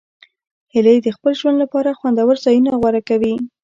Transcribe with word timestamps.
هیلۍ 0.73 0.97
د 1.03 1.07
خپل 1.15 1.33
ژوند 1.39 1.57
لپاره 1.63 1.97
خوندور 1.99 2.35
ځایونه 2.45 2.71
غوره 2.81 3.01
کوي 3.09 3.33